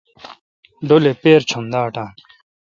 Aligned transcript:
ڈولے 0.87 1.11
پیرہ 1.21 1.45
چم 1.49 1.63
دا 1.71 1.79
اٹان۔ 1.87 2.09